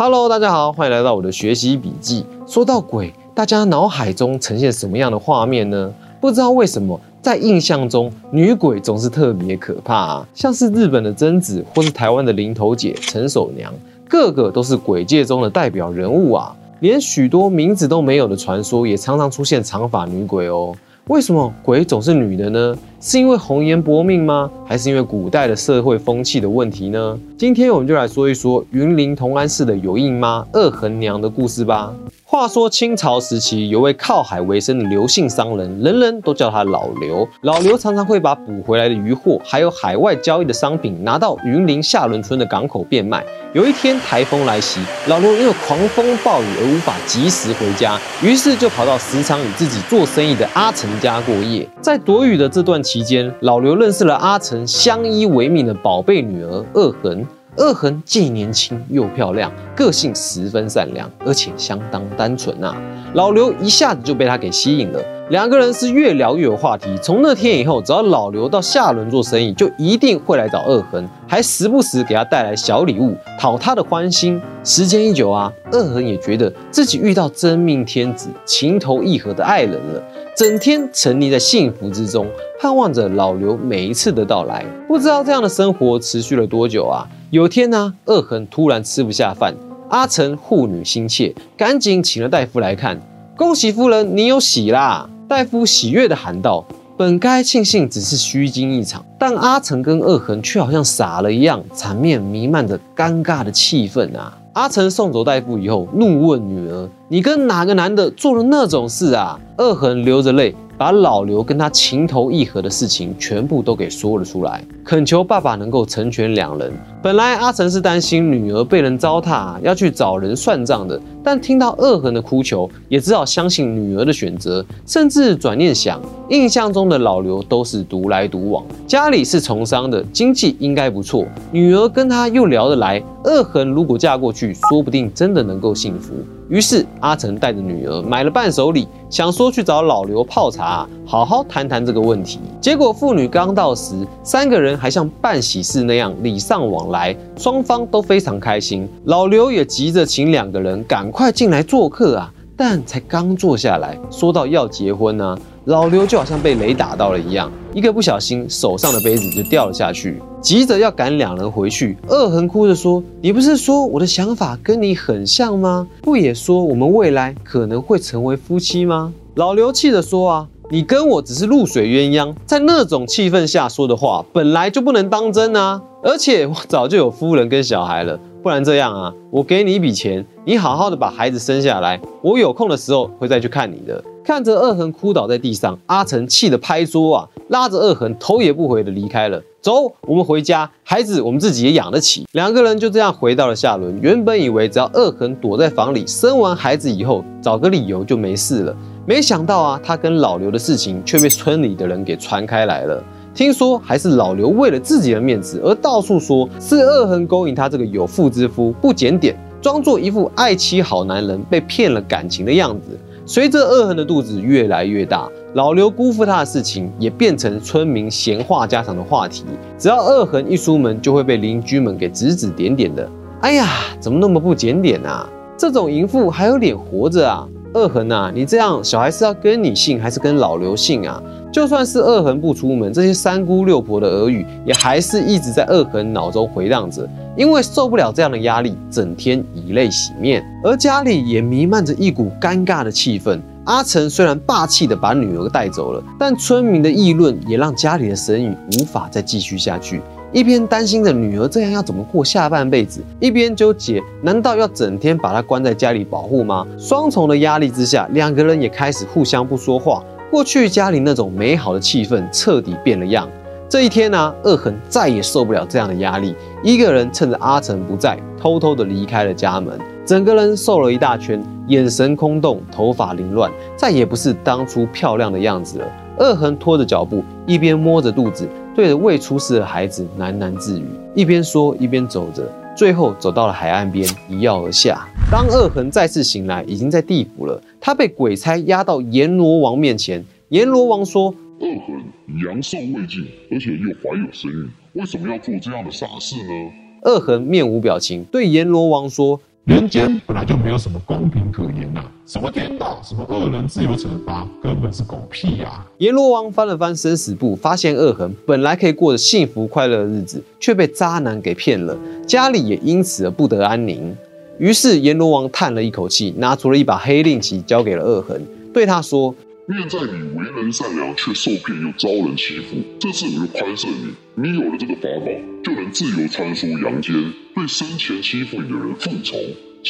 [0.00, 2.24] Hello，大家好，欢迎来到我的学习笔记。
[2.46, 5.92] 说到鬼，大家脑海中呈现什么样的画面呢？
[6.20, 13.74] 不知道为什么，在印象中，女鬼总是特别可怕啊，像是日本的贞子，或是台湾的林头姐、陈守娘，
[14.08, 16.54] 个个都是鬼界中的代表人物啊。
[16.78, 20.72] 连许多名字都没有的传说，也常常出现长发女鬼哦。
[21.08, 22.76] 为什么鬼总是女的呢？
[23.00, 24.50] 是因为红颜薄命吗？
[24.66, 27.18] 还是因为古代的社会风气的问题呢？
[27.38, 31.94] 今天我们就来说一说云林同安市的有印妈二横娘的故事吧。
[32.38, 37.28] 话说清朝时期，有位靠海为生的刘姓商人，人人都叫他老刘。
[37.40, 43.24] 老刘常常会把捕回来的渔获，还有海外交易的商品，拿到云林下仑村的港口变卖。
[43.54, 51.68] 有一天台风来袭，老刘因为狂风暴雨而无法及时回家，于是就跑到时常与自己做生意的阿成家过夜。
[51.80, 57.26] 在躲雨的这段期间，老刘认识了阿成相依为命的宝贝女儿二痕。
[57.58, 62.76] 二痕既年轻又漂亮，个性十分善良，而且相当单纯啊！
[63.14, 66.96] 老刘一下子就被他给吸引了，两个人是越聊越有话题。
[67.02, 74.40] 从那天以后，只要老刘到下轮做生意，就一定会来找二痕，还时不时给他带来小礼物，讨他的欢心。
[74.62, 80.00] 时间一久啊，二痕也觉得自己遇到真命天子、情投意合的爱人了，
[80.36, 82.28] 整天沉溺在幸福之中，
[82.60, 84.64] 盼望着老刘每一次的到来。
[84.86, 87.08] 不知道这样的生活持续了多久啊？
[87.30, 89.54] 有天呢，二恒突然吃不下饭，
[89.90, 92.98] 阿成护女心切，赶紧请了大夫来看。
[93.36, 95.10] 恭喜夫人，你有喜啦！
[95.28, 96.64] 大夫喜悦的喊道
[96.96, 110.54] ：“本该庆幸只是虚惊一场，但阿成跟二恒却好像傻了一样，场面弥漫着尴尬的气氛啊！”阿成送走大夫以后，怒问女儿：“你跟哪个男的做了那种事啊？”恶痕流着泪。
[110.78, 116.72] 把老刘跟他情投意合的事情全部都给说了出来，恳求爸爸能够成全两人。
[117.02, 124.64] 本来阿成是担心女儿被人糟蹋，要去找人算账的，但听到恶痕的哭求，也只好相信女儿的选择。
[124.86, 136.14] 甚至转念想，印象中的老刘都是独来独往，家里是从商的，经济应该不错，女儿跟他又聊得来，恶痕如果嫁过去，说不定真的能够幸福。
[136.48, 142.40] 于是阿成带着女儿买了伴手礼，想说去找老刘泡茶，好好谈谈这个问题。
[142.60, 148.88] 结果父女刚到时，三个人还像办喜事那样礼尚往来，双方都非常开心。
[149.04, 155.38] 老刘也急着请两个人赶快进来做客啊，但才刚坐下来，说到要结婚呢。
[155.66, 161.96] 老刘就好像被雷打到了一样，一个不小心，手上的杯子就掉了下去，急着要赶两人回去。
[162.08, 165.86] 恶痕哭着说：“你不是说我的想法跟你很像吗？
[166.02, 175.80] 不也说我们未来可能会成为夫妻吗？”老刘气着说：“啊，你跟我只是露水鸳鸯，在那种气氛下说的话，本来就不能当真啊！
[176.02, 189.42] 而且我早就有夫人跟小孩了，不然这样啊，我给你一笔钱，你好好的把孩子生下来，我有空的时候会再去看你的。”看着二恒哭倒在地上，阿成气得拍桌啊，拉着二恒头也不回的离开了。
[189.62, 192.26] 走，我们回家，孩子我们自己也养得起。
[192.32, 193.98] 两个人就这样回到了下轮。
[194.02, 198.76] 原本以为只要二恒躲在房里生完孩子以后，找个理由就没事了。
[199.06, 203.02] 没想到啊，他跟老刘的事情却被村里的人给传开来了。
[203.34, 212.88] 听说还是老刘为了自己的面子而到处说是二恒勾引他这个有妇之夫不检点，装作一副爱妻好男人被骗了感情的样子。
[213.28, 219.44] 随着二痕的肚子越来越大，老刘辜负他的事情也变成村民闲话家常的话题。
[219.76, 223.06] 只要二痕一出门，就会被邻居们给指指点点的。
[223.42, 223.66] 哎呀，
[224.00, 225.28] 怎么那么不检点啊？
[225.58, 227.46] 这种淫妇还有脸活着啊？
[227.74, 231.22] 二痕呐，你这样小孩是要跟你姓还是跟老刘姓啊？
[231.52, 237.06] 就算是二痕不出门，这些三姑六婆的耳语也还是一直在二痕脑中回荡着。
[237.38, 243.38] 因为受不了这样的压力，整天以泪洗面，而家里也弥漫着一股尴尬的气氛。
[243.64, 250.02] 阿成虽然霸气的把女儿带走了，但村民的议论也让家里的生意无法再继续下去。
[250.32, 256.66] 一边担心着女儿这样要怎么过下半辈子，一边纠结难道要整天把她关在家里保护吗？
[256.76, 260.02] 双重的压力之下，两个人也开始互相不说话。
[260.28, 263.28] 过去家里那种美好的气氛彻底变了样。
[263.68, 275.86] 这一天呢，二痕再也受不了这样的压力，一个人趁着阿成不在，偷偷的离开了家门，整个人瘦了一大圈，眼神空洞，头发凌乱，再也不是当初漂亮的样子了。
[276.18, 285.06] 恶痕拖着脚步，一边摸着肚子，对着未出世的孩子喃喃自语，一边说一边走着，最后走到了海岸边，一跃而下。
[285.30, 287.60] 当恶痕再次醒来，已经在地府了。
[287.78, 290.24] 他被鬼差押到阎罗王面前。
[290.48, 292.02] 阎罗王说：“二痕
[292.42, 296.70] 阳寿未尽，而且又怀有身孕，为什么要做这样的傻事呢？”
[297.04, 311.96] 恶恒面无表情，对阎罗王说：“人间本来就没有什么公平可言呐、什么天道，什么恶人自由惩罚，根本是狗屁呀、阎罗王翻了翻生死簿，发现恶恒本来可以过着幸福快乐的日子，却被渣男给骗了，
[312.26, 314.14] 家里也因此而不得安宁。
[314.58, 318.44] 于是阎罗王叹了一口气，拿出了一把黑令旗，交给了恶恒，
[318.74, 319.32] 对他说
[319.70, 324.14] 念在你为人善良，却受骗又遭人欺负，这次我就宽赦你。
[324.34, 325.26] 你有了这个法宝，
[325.62, 327.14] 就能自由穿梭阳间，
[327.54, 329.36] 对生前欺负你的人复仇。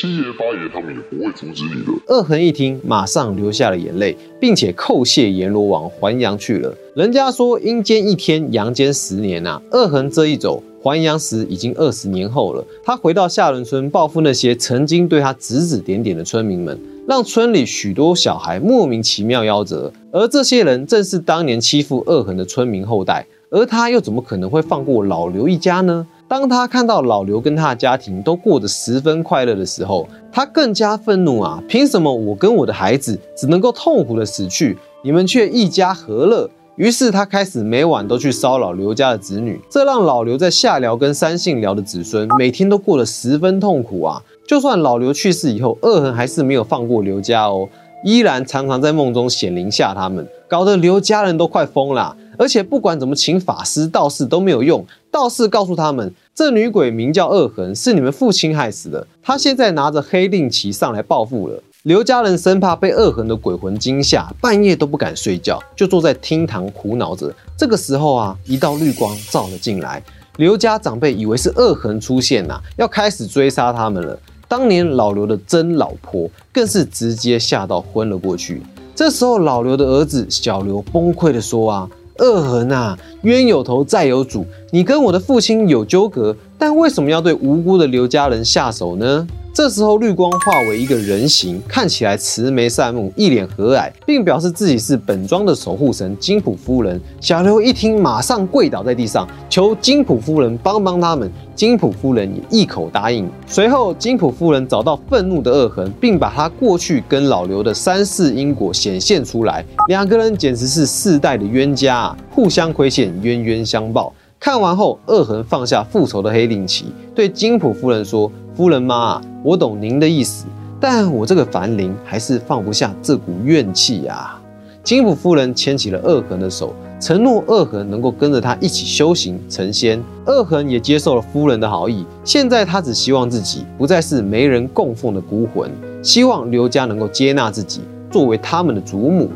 [0.01, 1.91] 七爷八爷他们也不会阻止你的。
[2.07, 6.73] ：“恶痕一听，马上流下了眼泪，并且叩谢阎罗王，还阳去了。
[6.95, 16.79] 人家说阴间一天，阳间十年啊，恶痕这一走。”还阳时已经二十年后了，他回到下仑村报复那些曾经对他指指点点的村民们，
[17.09, 26.07] 让村里许多小孩莫名其妙夭折，而这些人正是当年欺负恶痕的村民后代，而他又怎么可能会放过老刘一家呢？
[26.29, 31.63] 当他看到老刘跟他的家庭都过得十分快乐的时候，他更加愤怒啊！
[31.67, 36.51] 凭什么我跟我的孩子只能够痛苦的死去，你们却一家和乐？
[36.77, 44.23] 于是他开始每晚都去骚扰刘家的子女，这让老刘在下辽跟三姓辽的子孙每天都过得十分痛苦啊！
[44.47, 47.69] 就算老刘去世以后，恶痕还是没有放过刘家哦，
[48.05, 52.17] 依然常常在梦中显灵吓他们，搞得刘家人都快疯了。
[52.37, 61.61] 而且不管怎么请法师、道士都没有用，道士告诉他们，这女鬼名叫恶痕，是你们父亲害死的，她现在拿着黑令旗上来报复了。
[61.83, 67.35] 刘家人生怕被恶痕的鬼魂惊吓，半夜都不敢睡觉，就坐在厅堂苦恼着。
[67.57, 70.01] 这个时候啊，一道绿光照了进来，
[70.37, 74.17] 刘家长辈以为是恶痕出现呐、要开始追杀他们了。
[74.49, 78.63] 当年老刘的真老婆更是直接吓到昏了过去。
[78.95, 81.89] 这时候，老刘的儿子小刘崩溃的说啊。
[82.21, 89.27] 恶痕啊，冤有头债有主，你跟我的父亲有纠葛，但为什么要对无辜的刘家人下手呢？
[89.55, 97.01] 这时候，绿光化为一个人形，看起来慈眉善目，一脸和蔼，并表示自己是本庄的守护神金普夫人。
[97.21, 101.29] 小刘一听，马上跪倒在地上，求金普夫人帮帮他们。
[101.57, 103.29] 金普夫人也一口答应。
[103.49, 109.65] 随后，金普夫人找到愤怒的恶痕，并把他过去跟老刘的三世因果显现出来。
[109.89, 114.13] 两个人简直是世代的冤家啊，互相亏欠，冤冤相报。
[114.41, 120.47] 看完后，恶痕放下复仇的黑令旗，对金普夫人说：“夫人妈，我懂您的意思，
[120.79, 124.39] 但我这个凡灵还是放不下这股怨气呀。”
[124.85, 130.01] 金普夫人牵起了恶痕的手，承诺恶痕能够跟着他一起修行成仙。
[130.27, 135.69] 恶痕也接受了夫人的好意，现在他只希望自己不再是没人供奉的孤魂，
[136.01, 139.29] 希望刘家能够接纳自己，作为他们的祖母。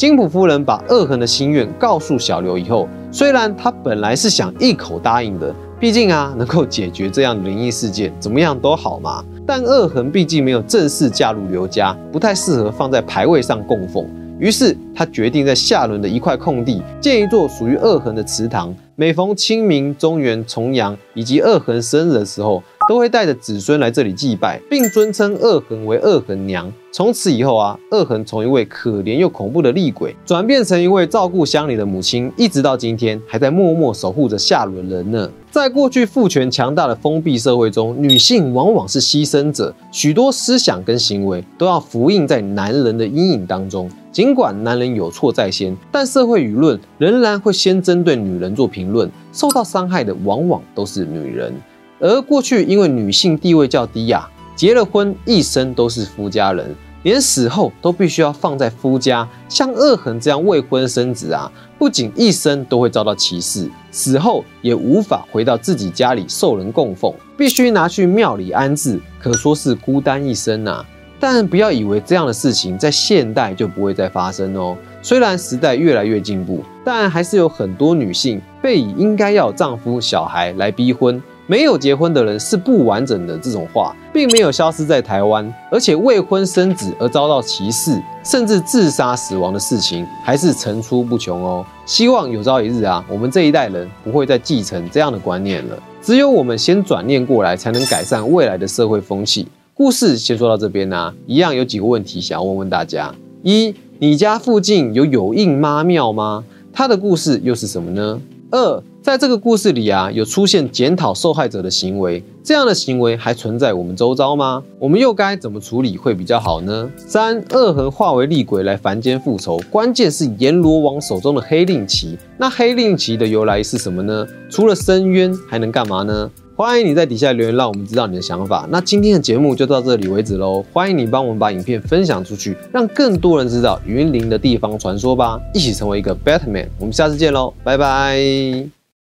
[0.00, 9.22] 金普夫人把恶痕的心愿告诉小刘以后，虽然他本来是想一口答应的，毕竟啊，能够解决这样的灵异事件，怎么样都好嘛。
[9.46, 14.08] 但恶痕毕竟没有正式嫁入刘家，不太适合放在牌位上供奉。
[14.38, 18.74] 于是他决定在下轮的一块空地建一座属于恶痕的祠堂。
[18.96, 26.68] 每逢清明、中元、重阳以及恶痕生日的时候，都会带着子孙来这里祭拜，并尊称恶痕为恶痕娘。
[26.90, 35.30] 从此以后啊，恶痕从一位可怜又恐怖的厉鬼，转变成一位照顾乡里的母亲，一直到今天还在默默守护着下轮人呢。
[35.52, 43.88] 在过去父权强大的封闭社会中，女性往往是牺牲者，许多思想跟行为都要服印在男人的阴影当中。
[44.10, 51.54] 尽管男人有错在先，但社会舆论仍然会先针对女人做评论，受到伤害的往往都是女人。
[52.00, 59.28] 而过去因为女性地位较低呀、结了婚一生都是夫家人，连死后都必须要放在夫家。
[59.48, 70.84] 像恶痕这样未婚生子啊，不仅一生都会遭到歧视，死后也无法回到自己家里受人供奉，必须拿去庙里安置，可说是孤单一生呐、
[71.18, 74.74] 但不要以为这样的事情在现代就不会再发生哦。
[75.02, 81.22] 虽然时代越来越进步，但还是有很多女性被以应该要丈夫、小孩来逼婚。
[81.50, 91.66] 没有结婚的人是不完整的，这种话并没有消失在台湾，而且未婚生子而遭到歧视，甚至自杀死亡的事情还是层出不穷哦。
[91.84, 95.76] 希望有朝一日啊，我们这一代人不会再继承这样的观念了。
[96.00, 99.48] 只有我们先转念过来，才能改善未来的社会风气。
[99.74, 106.44] 故事先说到这边呢、一样有几个问题想要问问大家：一，你家附近有有应妈庙吗？
[106.72, 108.20] 它的故事又是什么呢？
[108.52, 114.60] 二，在这个故事里啊，有出现检讨受害者的行为，这样的行为还存在我们周遭吗？
[114.78, 116.90] 我们又该怎么处理会比较好呢？
[116.96, 122.18] 三，恶痕化为厉鬼来凡间复仇，关键是阎罗王手中的黑令旗。
[122.36, 124.26] 那黑令旗的由来是什么呢？
[124.50, 126.28] 除了伸冤，还能干嘛呢？
[126.60, 128.68] 欢迎你在底下留言，让我们知道你的想法。
[128.70, 136.66] 那今天的节目就到这里为止喽，欢迎你帮我们把影片分享出去，让更多人知道云林的地方传说吧，一起成为一个 Batman。
[136.78, 138.79] 我们下次见喽，拜拜。